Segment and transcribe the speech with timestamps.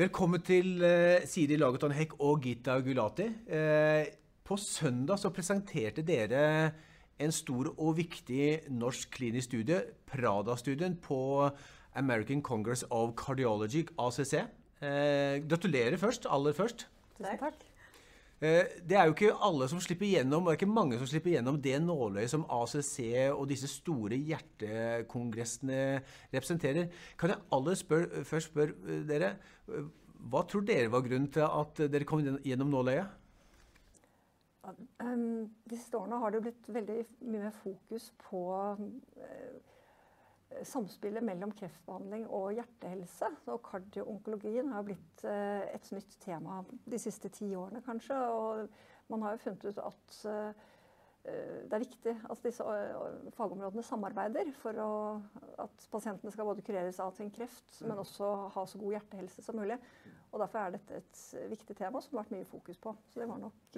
[0.00, 3.26] Velkommen til eh, Siri Lagerton Hekk og Gita Gulati.
[3.52, 4.06] Eh,
[4.48, 6.70] på søndag så presenterte dere
[7.20, 11.50] en stor og viktig norsk klinisk studie, Prada-studien, på
[12.00, 14.38] American Congress of Cardiology, ACC.
[14.80, 16.86] Eh, gratulerer først, aller først.
[17.20, 17.60] Takk.
[18.40, 21.58] Det er jo ikke alle som slipper gjennom, det er ikke mange som slipper gjennom
[21.60, 22.94] det nåløyet som ACC
[23.34, 25.80] og disse store hjertekongressene
[26.32, 26.88] representerer.
[27.20, 29.34] Kan jeg aller spør, først spørre dere,
[30.32, 33.18] hva tror dere var grunnen til at dere kom gjennom nåløyet?
[35.00, 36.98] Um, de siste årene har det blitt veldig
[37.32, 38.42] mye fokus på
[40.66, 43.30] samspillet mellom kreftbehandling og hjertehelse.
[43.52, 48.18] Og kardioonkologien har blitt uh, et nytt tema de siste ti årene, kanskje.
[48.18, 50.68] Og man har jo funnet ut at uh,
[51.20, 52.64] det er viktig at disse
[53.36, 54.92] fagområdene samarbeider for å,
[55.60, 59.60] at pasientene skal både kureres av sin kreft, men også ha så god hjertehelse som
[59.60, 59.76] mulig.
[60.30, 61.20] Og Derfor er dette et
[61.52, 62.94] viktig tema som det har vært mye fokus på.
[63.12, 63.76] Så det var nok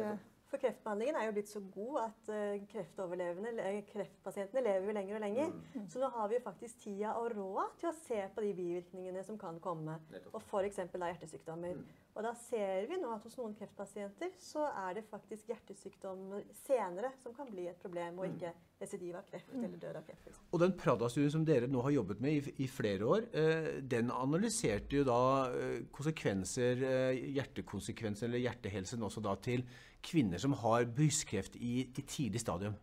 [0.53, 5.25] for kreftbehandlingen er jo blitt så god at uh, kreftoverlevende, kreftpasientene lever jo lenger og
[5.25, 5.55] lenger.
[5.73, 5.87] Mm.
[5.89, 9.25] Så nå har vi jo faktisk tida og råd til å se på de bivirkningene
[9.25, 9.97] som kan komme.
[10.35, 10.83] Og f.eks.
[10.93, 11.81] hjertesykdommer.
[11.81, 12.02] Mm.
[12.13, 17.15] Og da ser vi nå at hos noen kreftpasienter så er det faktisk hjertesykdommer senere
[17.23, 18.35] som kan bli et problem, og mm.
[18.35, 18.51] ikke
[18.83, 20.43] residiv av kreft eller død av kreft.
[20.53, 24.13] Og den Prada-studien som dere nå har jobbet med i, i flere år, eh, den
[24.13, 25.23] analyserte jo da
[25.57, 29.65] eh, konsekvenser, eh, hjertekonsekvenser eller hjertehelsen også da til
[30.05, 32.77] kvinner som har brystkreft i, i tidlig stadium.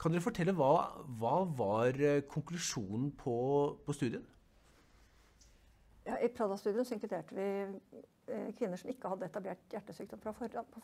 [0.00, 0.72] Kan dere fortelle hva,
[1.20, 3.36] hva var eh, konklusjonen på,
[3.84, 4.24] på studien?
[6.06, 7.48] Ja, I Prada-studien inkluderte vi
[8.58, 10.34] kvinner som ikke hadde etablert hjertesykdom på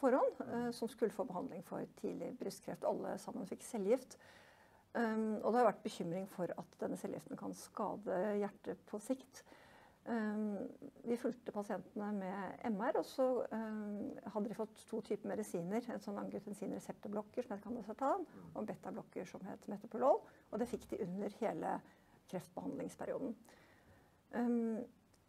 [0.00, 2.84] forhånd, eh, som skulle få behandling for tidlig brystkreft.
[2.84, 4.18] Alle sammen fikk cellegift.
[4.96, 9.42] Um, og det har vært bekymring for at denne cellegiften kan skade hjertet på sikt.
[10.06, 10.70] Um,
[11.04, 15.84] vi fulgte pasientene med MR, og så um, hadde de fått to typer medisiner.
[15.92, 18.24] En sånn angiotensin-reseptorblokker som het Candacertan,
[18.54, 20.22] og en betablokker som het Metoprolol.
[20.48, 21.76] Og det fikk de under hele
[22.30, 23.36] kreftbehandlingsperioden.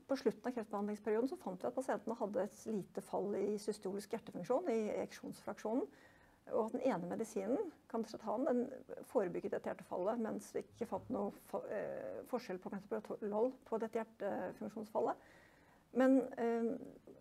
[0.07, 4.13] På slutten av kreftbehandlingsperioden så fant vi at pasientene hadde et lite fall i systolisk
[4.16, 5.84] hjertefunksjon, i ejeksjonsfraksjonen.
[6.56, 8.62] Og at den ene medisinen, kandidatan, den
[9.09, 15.28] forebygget dette hjertefallet, mens vi ikke fant noe eh, forskjell på metabolol på dette hjertefunksjonsfallet.
[16.00, 16.72] Men eh,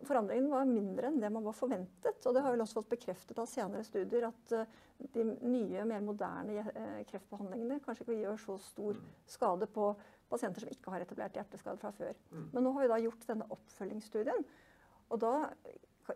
[0.05, 2.21] forandringen var mindre enn det man var forventet.
[2.27, 4.77] Og det har vel også fått bekreftet av senere studier at eh,
[5.15, 9.91] de nye, mer moderne eh, kreftbehandlingene kanskje ikke gjør så stor skade på
[10.31, 12.15] pasienter som ikke har etablert hjerteskade fra før.
[12.31, 12.47] Mm.
[12.53, 14.47] Men nå har vi da gjort denne oppfølgingsstudien.
[15.07, 15.35] Og da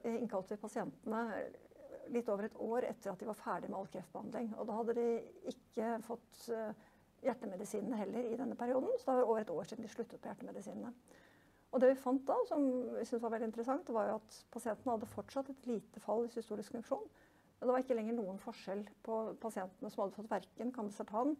[0.04, 1.24] innkalte vi pasientene
[2.10, 4.52] litt over et år etter at de var ferdig med all kreftbehandling.
[4.58, 5.06] Og da hadde de
[5.52, 6.72] ikke fått uh,
[7.22, 8.90] hjertemedisinene heller i denne perioden.
[8.98, 10.92] Så det var over et år siden de sluttet på hjertemedisinene.
[11.70, 12.64] Og det vi fant da, som
[12.96, 16.32] vi syntes var veldig interessant, var jo at pasientene hadde fortsatt et lite fall i
[16.32, 17.04] systolisk funksjon.
[17.60, 21.36] Men det var ikke lenger noen forskjell på pasientene som hadde fått verken Candesartan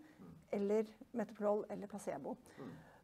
[0.55, 2.37] eller Metoprol eller placebo.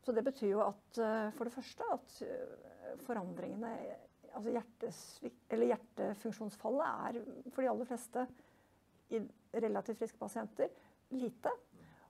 [0.05, 3.73] Så det betyr jo at uh, for det første at uh, forandringene
[4.37, 4.53] altså
[5.65, 7.19] hjertefunksjonsfallet er
[7.55, 8.27] for de aller fleste
[9.17, 9.23] i
[9.57, 10.69] relativt friske pasienter
[11.17, 11.51] lite.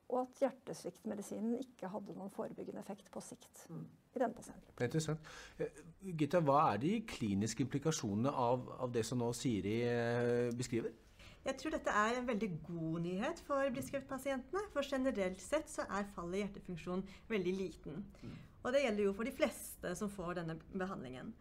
[0.06, 3.86] Og at hjertesviktmedisinen ikke hadde noen forebyggende effekt på sikt mm.
[4.14, 4.70] i denne pasienten.
[4.70, 5.32] Det er interessant.
[5.58, 5.80] Eh,
[6.20, 10.94] Gitta, hva er de kliniske implikasjonene av, av det som nå Siri eh, beskriver?
[11.46, 14.62] Jeg tror dette er en veldig god nyhet for brystkreftpasientene.
[14.74, 18.00] For generelt sett så er fallet i hjertefunksjon veldig liten.
[18.22, 18.38] Mm.
[18.62, 21.34] Og det gjelder jo for de fleste som får denne behandlingen.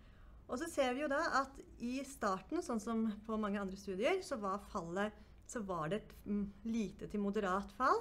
[0.45, 4.21] Og så ser vi jo da at i starten, sånn som på mange andre studier,
[4.25, 5.13] så var fallet
[5.49, 7.99] så var det et mm, lite til moderat fall.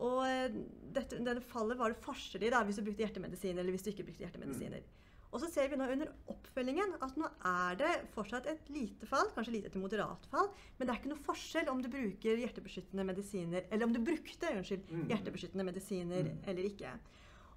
[0.00, 0.48] Og eh,
[0.94, 4.06] dette, denne fallet var det forskjell da, hvis du brukte hjertemedisiner eller hvis du ikke
[4.08, 4.82] brukte hjertemedisiner.
[4.82, 4.98] Mm.
[5.32, 9.30] Og så ser vi nå under oppfølgingen at nå er det fortsatt et lite fall,
[9.32, 13.06] kanskje lite til moderat fall, men det er ikke noe forskjell om du bruker hjertebeskyttende
[13.08, 15.06] medisiner, eller om du brukte unnskyld, mm.
[15.08, 16.42] hjertebeskyttende medisiner mm.
[16.52, 16.92] eller ikke.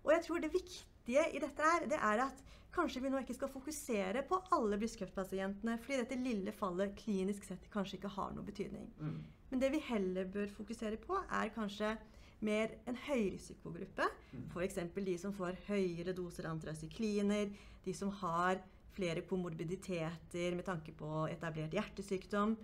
[0.06, 2.44] Og jeg tror det viktige i dette er, det er at
[2.76, 7.68] kanskje vi nå ikke skal fokusere på alle brystkreftpasientene, fordi dette lille fallet klinisk sett
[7.74, 8.88] kanskje ikke har noe betydning.
[9.00, 9.20] Mm.
[9.52, 11.96] Men det vi heller bør fokusere på, er kanskje
[12.44, 14.08] mer en høyrisikogruppe.
[14.32, 14.46] Mm.
[14.52, 14.80] F.eks.
[14.96, 17.52] de som får høyere doser antrasykliner,
[17.86, 18.62] de som har
[18.96, 22.56] flere komorbiditeter med tanke på etablert hjertesykdom.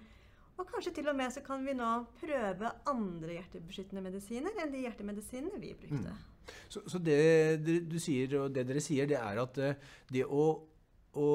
[0.60, 1.90] Og kanskje til og med så kan vi nå
[2.20, 6.12] prøve andre hjertebeskyttende medisiner enn de hjertemedisinene vi brukte.
[6.12, 6.28] Mm.
[6.70, 10.46] Så, så, det du sier, og det dere sier, det er at eh, det å,
[11.18, 11.28] å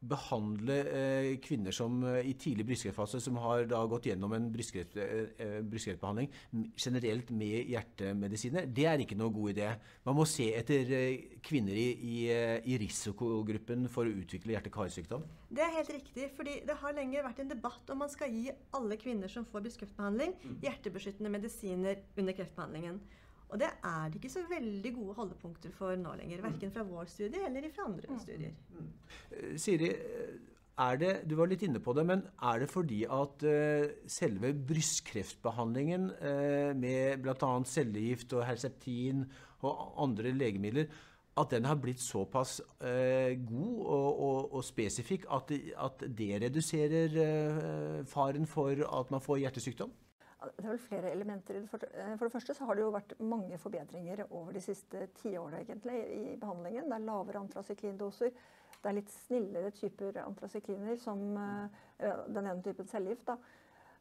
[0.00, 4.96] behandle eh, kvinner som eh, i tidlig brystkreftfase som har da gått gjennom en brystkreft,
[4.96, 6.30] eh, brystkreftbehandling
[6.80, 9.68] generelt med hjertemedisiner, det er ikke noe god idé.
[10.08, 10.88] Man må se etter
[11.44, 12.16] kvinner i, i,
[12.72, 15.26] i risikogruppen for å utvikle hjerte-karsykdom.
[15.52, 16.30] Det er helt riktig.
[16.36, 19.66] fordi det har lenge vært en debatt om man skal gi alle kvinner som får
[19.66, 20.60] brystkreftbehandling, mm.
[20.64, 23.02] hjertebeskyttende medisiner under kreftbehandlingen.
[23.50, 26.44] Og det er det ikke så veldig gode holdepunkter for nå lenger.
[26.44, 28.20] Verken fra vår studie eller fra andre mm.
[28.22, 28.54] studier.
[28.78, 29.58] Mm.
[29.58, 29.90] Siri,
[30.80, 34.52] er det, du var litt inne på det, men er det fordi at uh, selve
[34.70, 37.52] brystkreftbehandlingen uh, med bl.a.
[37.68, 39.26] cellegift og Herceptin
[39.66, 40.88] og andre legemidler
[41.40, 45.52] at den har blitt såpass uh, god og, og, og spesifikk at,
[45.84, 49.92] at, det reduserer faren for at man får hjertesykdom?
[50.40, 51.58] Det er vel flere elementer.
[51.60, 55.60] Eh, for det første så har det jo vært mange forbedringer over de siste tiårene
[55.64, 56.88] egentlig i behandlingen.
[56.88, 58.32] Det er lavere antracyklindoser.
[58.80, 63.34] Det er litt snillere typer antracykliner, som eh, den ene typen cellegift.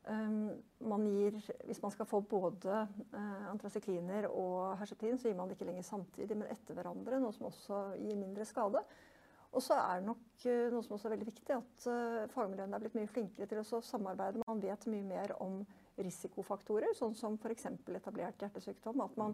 [0.09, 0.56] Um,
[0.88, 1.36] man gir,
[1.68, 5.86] hvis man skal få både antrasykliner antracykliner og herceptin, så gir man det ikke lenger
[5.86, 8.81] samtidig, men etter hverandre, noe som også gir mindre skade.
[9.50, 12.78] Og så er det nok uh, noe som også er veldig viktig, at uh, fagmiljøene
[12.78, 14.44] er blitt mye flinkere til å samarbeide.
[14.46, 15.63] Man vet mye mer om
[15.98, 17.66] risikofaktorer, sånn som f.eks.
[17.98, 19.01] etablert hjertesykdom.
[19.06, 19.34] At man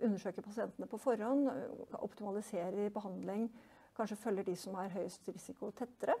[0.00, 1.48] undersøker pasientene på forhånd,
[2.04, 3.48] optimaliserer behandling,
[3.96, 6.14] kanskje følger de som har høyest risiko, tettere.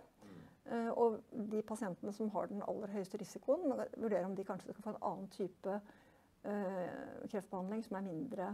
[1.00, 1.16] Og
[1.50, 5.00] de pasientene som har den aller høyeste risikoen, vurderer om de kanskje skal få en
[5.08, 5.78] annen type
[6.42, 8.50] kreftbehandling som er mindre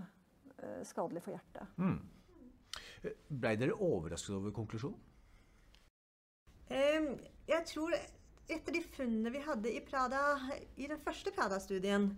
[0.86, 1.74] skadelig for hjertet.
[1.82, 1.98] Mm.
[3.28, 5.02] Blei dere overrasket over konklusjonen?
[6.66, 7.94] Jeg tror
[8.50, 10.22] etter de funnene vi hadde i, Prada,
[10.78, 12.10] i den første Prada-studien,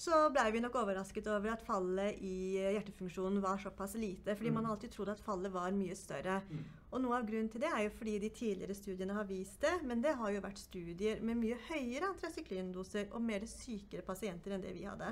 [0.00, 4.36] så blei vi nok overrasket over at fallet i hjertefunksjonen var såpass lite.
[4.36, 4.54] Fordi mm.
[4.56, 6.38] man alltid trodde at fallet var mye større.
[6.48, 6.62] Mm.
[6.90, 9.74] Og noe av grunnen til det er jo fordi de tidligere studiene har vist det.
[9.84, 14.64] Men det har jo vært studier med mye høyere antracyklin-doser og mer sykere pasienter enn
[14.64, 15.10] det vi hadde.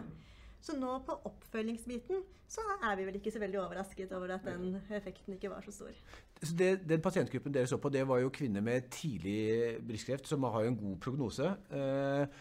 [0.60, 4.78] Så nå på oppfølgingsbiten så er vi vel ikke så veldig overrasket over at den
[4.96, 5.96] effekten ikke var så stor.
[6.40, 10.46] Så det, Den pasientgruppen dere så på, det var jo kvinner med tidlig brystkreft, som
[10.48, 11.50] har jo en god prognose.
[11.70, 12.38] Eh,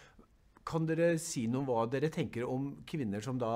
[0.67, 3.51] kan dere si noe om hva dere tenker om kvinner som da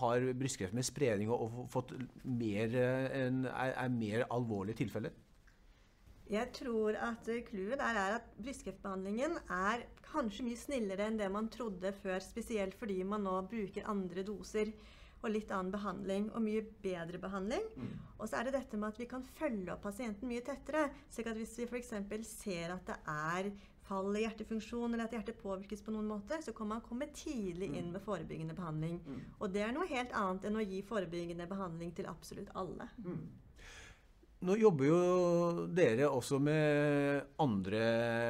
[0.00, 1.94] har brystkreft med spredning og, og fått
[2.24, 2.74] mer,
[3.14, 5.14] en, er, er mer alvorlige tilfeller?
[6.28, 11.48] Jeg tror at clouet der er at brystkreftbehandlingen er kanskje mye snillere enn det man
[11.52, 12.20] trodde før.
[12.24, 14.72] Spesielt fordi man nå bruker andre doser
[15.18, 17.64] og litt annen behandling, og mye bedre behandling.
[17.74, 17.94] Mm.
[18.18, 20.84] Og så er det dette med at vi kan følge opp pasienten mye tettere.
[21.10, 21.90] slik at hvis vi f.eks.
[22.28, 23.50] ser at det er
[23.88, 27.70] fall i hjertefunksjon, eller at hjertet påvirkes på noen måte, så kan man komme tidlig
[27.72, 27.92] inn mm.
[27.96, 29.00] med forebyggende behandling.
[29.06, 29.20] Mm.
[29.40, 32.90] Og det er noe helt annet enn å gi forebyggende behandling til absolutt alle.
[33.02, 33.22] Mm.
[34.38, 34.98] Nå jobber jo
[35.74, 37.80] dere også med andre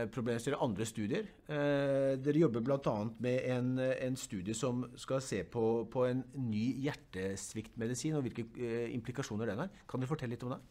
[0.09, 1.29] problemstillinger, andre studier.
[1.45, 2.95] Eh, dere jobber bl.a.
[3.21, 8.89] med en, en, studie som skal se på, på en ny hjertesviktmedisin og hvilke eh,
[8.97, 9.77] implikasjoner den har.
[9.85, 10.63] Kan dere fortelle litt om det?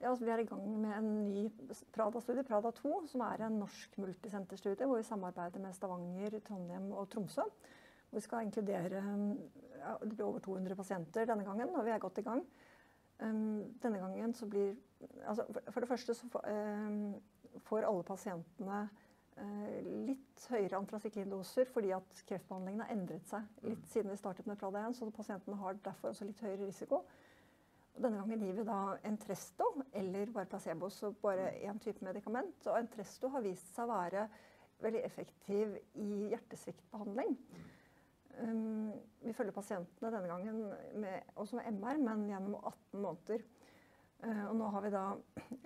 [0.00, 1.46] Ja, altså, vi er i gang med en ny
[1.92, 7.10] Prada-studie, Prada 2, som er en norsk multisenterstudie hvor vi samarbeider med Stavanger, Trondheim og
[7.12, 7.44] Tromsø.
[8.16, 9.04] Vi skal inkludere
[9.76, 12.40] ja, det blir over 200 pasienter denne gangen, og vi er godt i gang.
[13.22, 14.74] Um, denne gangen så blir
[15.22, 16.48] altså for, det første så får,
[17.62, 18.80] får alle pasientene
[19.38, 19.76] uh,
[20.08, 24.82] litt høyere antracyklindoser fordi at kreftbehandlingen har endret seg litt siden vi startet med Prada
[24.88, 27.04] 1, så pasientene har derfor også litt høyere risiko.
[27.94, 32.66] Denne gangen gir vi da Entresto eller bare placebo, så bare én type medikament.
[32.66, 34.26] Og Entresto har vist seg å være
[34.82, 37.36] veldig effektiv i hjertesviktbehandling.
[38.42, 40.62] Um, vi følger pasientene denne gangen
[41.00, 43.44] med, også med MR, men gjennom 18 måneder.
[44.24, 45.04] Uh, og nå har vi da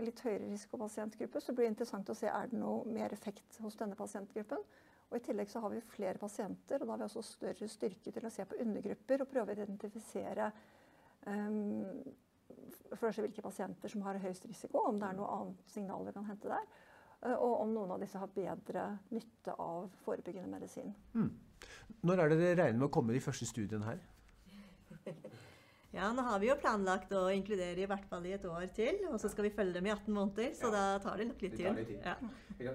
[0.02, 3.78] litt høyere risikopasientgruppe, så det blir interessant å se er det noe mer effekt hos
[3.80, 4.64] denne pasientgruppen.
[5.08, 8.12] Og I tillegg så har vi flere pasienter, og da har vi også større styrke
[8.12, 10.50] til å se på undergrupper og prøve å identifisere
[11.24, 11.94] um,
[12.92, 16.28] for hvilke pasienter som har høyest risiko, om det er noe annet signal vi kan
[16.28, 16.68] hente der.
[17.22, 20.92] Uh, og om noen av disse har bedre nytte av forebyggende medisin.
[21.16, 21.32] Mm.
[22.06, 24.00] Når er det dere regner med å komme i de første studiene her?
[25.88, 29.00] Ja, nå har vi jo planlagt å inkludere i hvert fall i et år til.
[29.08, 30.74] Og så skal vi følge dem i 18 måneder, så ja.
[30.74, 31.70] da tar det nok litt tid.
[31.78, 32.04] Litt tid.
[32.68, 32.74] Ja.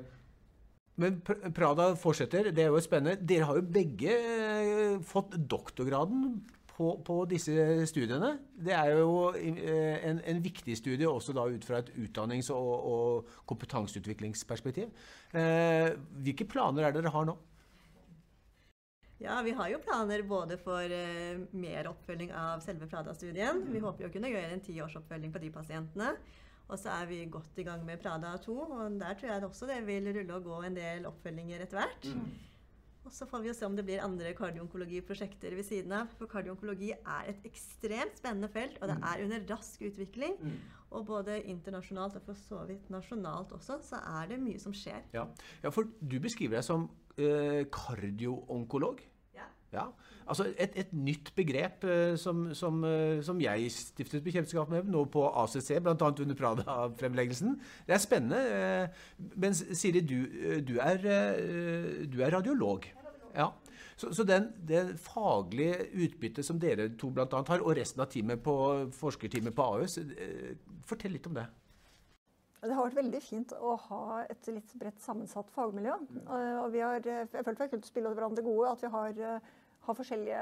[1.02, 3.22] Men Prada fortsetter, det er jo spennende.
[3.22, 6.36] Dere har jo begge eh, fått doktorgraden
[6.74, 7.54] på, på disse
[7.90, 8.36] studiene.
[8.66, 12.74] Det er jo eh, en, en, viktig studie også da ut fra et utdannings- og,
[12.94, 14.90] og kompetanseutviklingsperspektiv.
[15.38, 15.90] Eh,
[16.26, 17.38] hvilke planer er det dere har nå?
[19.24, 23.62] Ja, vi har jo planer både for uh, mer oppfølging av selve Prada-studien.
[23.72, 26.10] Vi håper jo å kunne gjøre en tiårsoppfølging på de pasientene.
[26.68, 29.68] Og så er vi godt i gang med Prada 2, og der tror jeg også
[29.70, 32.10] det vil rulle og gå en del oppfølginger etter hvert.
[33.04, 36.12] Og så får vi jo se om det blir andre kardionkologiprosjekter ved siden av.
[36.20, 40.38] For kardionkologi er et ekstremt spennende felt, og det er under rask utvikling.
[40.94, 45.04] Og både internasjonalt og for så vidt nasjonalt også, så er det mye som skjer.
[45.16, 45.26] Ja,
[45.64, 46.88] ja for du beskriver deg som
[47.18, 49.04] eh, kardioonkolog.
[49.74, 49.88] Ja.
[50.24, 55.02] Altså et, et nytt begrep eh, som, som, eh, som jeg stiftet bekjentskap med nå
[55.12, 55.96] på ACC, bl.a.
[55.98, 57.58] under Prada-fremleggelsen.
[57.88, 58.40] Det er spennende.
[58.40, 60.22] eh, Men Siri, du,
[60.64, 61.04] du, er,
[62.08, 62.88] du er radiolog.
[63.36, 63.50] Ja.
[63.98, 67.28] Så, så den, det faglige utbyttet som dere to bl.a.
[67.50, 68.56] har, og resten av teamet på,
[68.98, 70.56] forskerteamet på Ahus, eh,
[70.88, 71.46] fortell litt om det.
[72.64, 75.98] Det har vært veldig fint å ha et litt bredt sammensatt fagmiljø.
[76.24, 78.72] Eh, Og vi har, jeg følte vi har kunnet spille hverandre gode.
[78.72, 79.20] At vi har,
[79.84, 80.42] har forskjellige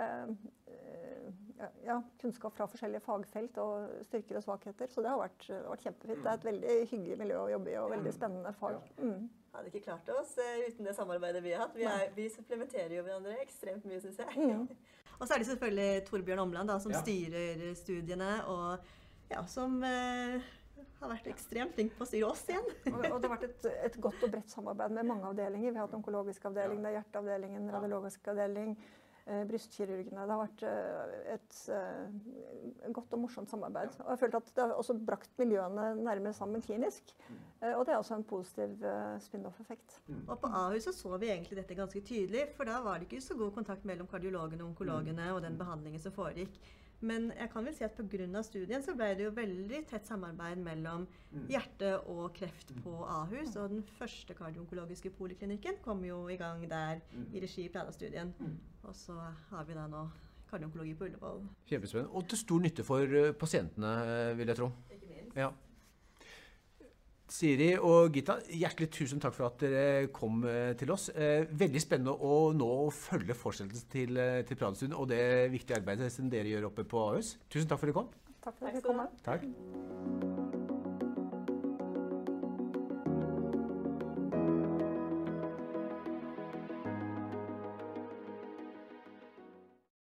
[0.68, 4.90] eh, ja, kunnskap fra forskjellige fagfelt og styrker og svakheter.
[4.92, 6.24] Så det har vært, vært kjempefint.
[6.24, 8.80] Det er et veldig hyggelig miljø å jobbe i og veldig spennende fag.
[9.02, 9.28] Mm.
[9.52, 11.76] Hadde ikke klart oss eh, uten det samarbeidet vi har hatt.
[11.76, 14.38] Vi, er, vi supplementerer jo hverandre ekstremt mye, syns jeg.
[14.38, 14.66] Mm.
[15.20, 17.04] og så er det selvfølgelig Torbjørn Omland da, som Ja.
[17.04, 18.90] styrer studiene, og
[19.32, 20.50] ja, som eh,
[21.02, 22.66] har vært ekstremt flink på å styre oss igjen.
[22.92, 25.72] Og, og det har vært et, et godt og bredt samarbeid med mange avdelinger.
[25.74, 30.26] Vi har hatt onkologisk avdeling, det er hjerteavdelingen, radiologisk avdeling, eh, brystkirurgene.
[30.26, 33.94] Det har vært eh, et eh, godt og morsomt samarbeid.
[34.04, 37.14] Og jeg følte at det har også brakt miljøene nærmere sammen klinisk.
[37.62, 40.00] Eh, og det er også en positiv eh, spin-off-effekt.
[40.28, 43.24] Og på Ahus så, så vi egentlig dette ganske tydelig, for da var det ikke
[43.24, 46.58] så god kontakt mellom kardiologene og onkologene og den behandlingen som foregikk.
[47.02, 48.44] Men jeg kan vel si at pga.
[48.46, 51.08] studien så ble det jo veldig tett samarbeid mellom
[51.50, 53.56] hjerte og kreft på Ahus.
[53.56, 57.02] Og den første kardionkologiske poliklinikken kom jo i gang der
[57.34, 58.34] i regi i Prada-studien.
[58.84, 59.18] Og så
[59.50, 60.06] har vi da nå
[60.52, 61.44] kardionkologi på Ullevål.
[61.70, 62.14] Kjempespennende.
[62.14, 64.72] Og til stor nytte for eh, pasientene, eh, vil jeg tro.
[64.92, 65.38] Ikke minst.
[65.38, 65.52] Ja.
[67.32, 71.08] Siri og Gita, hjertelig tusen takk for at dere kom eh, til oss.
[71.16, 75.24] Eh, Veldig spennende å nå følge fortsettelsen til, eh, til Pradestuen og det
[75.54, 77.38] viktige arbeidet som dere gjør oppe på Ahus.
[77.48, 78.12] Tusen takk for at dere kom.
[78.42, 79.06] Takk for at dere kom.
[79.24, 80.31] Takk.